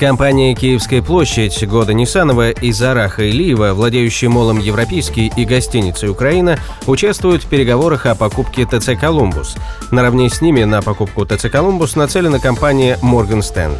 [0.00, 7.44] Компания «Киевская площадь» года Нисанова и Зараха Илиева, владеющие молом «Европейский» и гостиницей «Украина», участвуют
[7.44, 9.56] в переговорах о покупке ТЦ «Колумбус».
[9.90, 13.76] Наравне с ними на покупку ТЦ «Колумбус» нацелена компания «Морган Стэнли».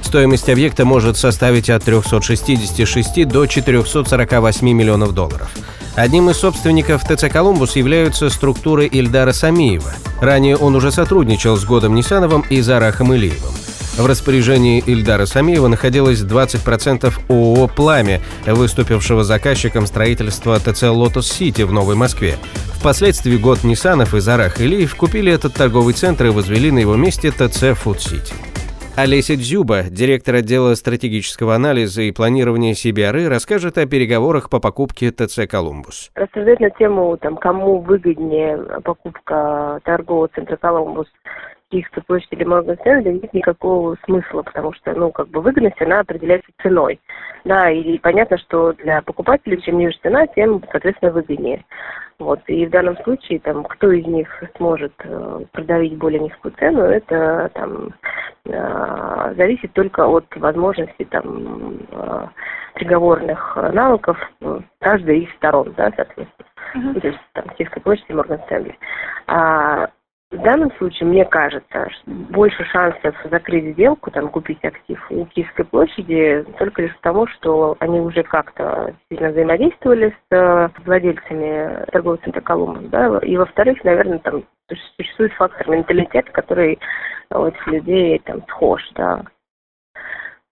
[0.00, 5.50] Стоимость объекта может составить от 366 до 448 миллионов долларов.
[5.96, 9.92] Одним из собственников ТЦ «Колумбус» являются структуры Ильдара Самиева.
[10.20, 13.53] Ранее он уже сотрудничал с Годом Нисановым и Зарахом Илиевым.
[13.96, 21.72] В распоряжении Ильдара Самиева находилось 20% ООО «Пламя», выступившего заказчиком строительства ТЦ «Лотос Сити» в
[21.72, 22.34] Новой Москве.
[22.72, 27.30] Впоследствии год Ниссанов и Зарах Илиев купили этот торговый центр и возвели на его месте
[27.30, 28.34] ТЦ «Фуд Сити».
[28.96, 35.46] Олеся Дзюба, директор отдела стратегического анализа и планирования CBRE, расскажет о переговорах по покупке ТЦ
[35.48, 36.10] «Колумбус».
[36.16, 41.06] Рассуждать на тему, там, кому выгоднее покупка торгового центра «Колумбус»
[41.74, 47.00] Или Морган Стэнли нет никакого смысла, потому что, ну, как бы выгодность, она определяется ценой.
[47.44, 51.64] Да, и понятно, что для покупателей чем ниже цена, тем, соответственно, выгоднее.
[52.18, 52.40] Вот.
[52.46, 57.50] И в данном случае, там, кто из них сможет э, продавить более низкую цену, это
[57.54, 57.90] там
[58.46, 62.26] э, зависит только от возможности там э,
[62.76, 64.16] переговорных навыков
[64.80, 66.48] каждой из сторон, да, соответственно.
[66.74, 67.00] Uh-huh.
[67.00, 68.76] То есть там Киевской площади Морган Стэнли.
[69.26, 69.88] А
[70.44, 76.82] данном случае, мне кажется, больше шансов закрыть сделку, там, купить актив у Киевской площади только
[76.82, 83.18] лишь потому, что они уже как-то сильно взаимодействовали с э, владельцами торгового центра Колумбус, да,
[83.18, 84.44] и во-вторых, наверное, там
[84.96, 86.78] существует фактор менталитета, который
[87.30, 89.22] у этих людей там схож, да.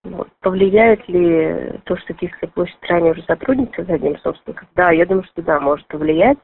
[0.03, 0.27] Вот.
[0.41, 4.67] Повлияет ли то, что Киевская площадь ранее уже сотрудничает с одним собственником?
[4.75, 6.37] Да, я думаю, что да, может повлиять.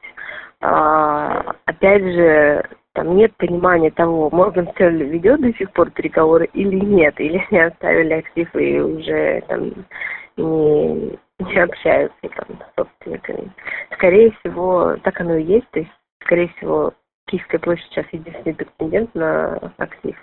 [0.62, 2.64] А, опять же,
[2.94, 7.60] там нет понимания того, Морган Стэнли ведет до сих пор переговоры или нет, или они
[7.60, 9.72] оставили актив и уже там
[10.36, 13.52] не, не общаются там, с собственниками.
[13.94, 15.90] Скорее всего, так оно и есть, то есть,
[16.24, 16.92] скорее всего,
[17.26, 20.16] Киевская площадь сейчас единственный претендент на актив.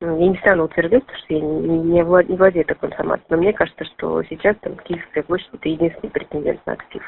[0.00, 3.36] Ну, я не стану утверждать, потому что я не, не, не владею такой информацией, но
[3.36, 7.02] мне кажется, что сейчас там Киевская площадь это единственный претендент на актив.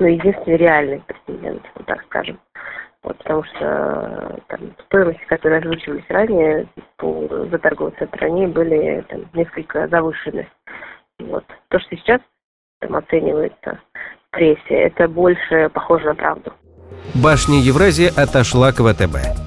[0.00, 2.38] Ну, единственный реальный претендент, вот так скажем.
[3.04, 6.66] Вот, потому что там, стоимости, которые озвучивались ранее
[6.96, 10.48] по, за торговый центр, они были там, несколько завышены.
[11.18, 11.44] Вот.
[11.68, 12.20] То, что сейчас
[12.80, 16.52] там, оценивается в прессе, это больше похоже на правду.
[17.14, 19.43] Башня Евразия отошла к ВТБ.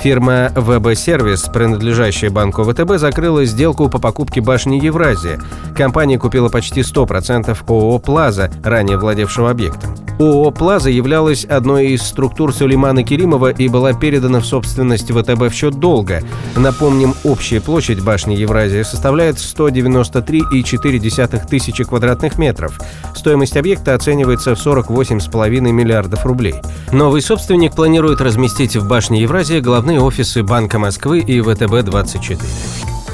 [0.00, 5.40] Фирма ВБ Сервис, принадлежащая банку ВТБ, закрыла сделку по покупке башни Евразия.
[5.76, 9.96] Компания купила почти 100% ООО «Плаза», ранее владевшего объектом.
[10.20, 15.52] ООО «Плаза» являлась одной из структур Сулеймана Керимова и была передана в собственность ВТБ в
[15.52, 16.22] счет долга.
[16.56, 22.80] Напомним, общая площадь башни Евразия составляет 193,4 тысячи квадратных метров.
[23.14, 26.56] Стоимость объекта оценивается в 48,5 миллиардов рублей.
[26.90, 32.42] Новый собственник планирует разместить в башне Евразия главные офисы Банка Москвы и ВТБ-24.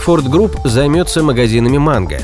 [0.05, 2.19] Ford Group займется магазинами «Манго».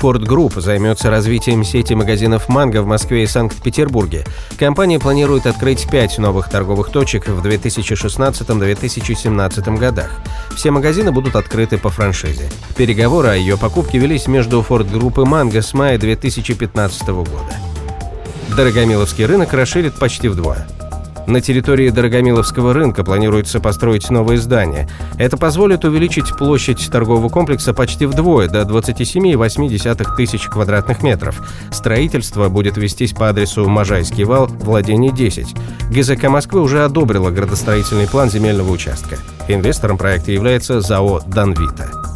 [0.00, 4.24] Ford Group займется развитием сети магазинов «Манго» в Москве и Санкт-Петербурге.
[4.60, 10.12] Компания планирует открыть пять новых торговых точек в 2016-2017 годах.
[10.54, 12.48] Все магазины будут открыты по франшизе.
[12.76, 17.56] Переговоры о ее покупке велись между Ford Group и «Манго» с мая 2015 года.
[18.56, 20.64] Дорогомиловский рынок расширит почти вдвое.
[21.26, 24.88] На территории Дорогомиловского рынка планируется построить новое здание.
[25.18, 31.42] Это позволит увеличить площадь торгового комплекса почти вдвое, до 27,8 тысяч квадратных метров.
[31.72, 35.54] Строительство будет вестись по адресу Можайский вал, владение 10.
[35.90, 39.18] ГЗК Москвы уже одобрила градостроительный план земельного участка.
[39.48, 42.15] Инвестором проекта является ЗАО «Данвита».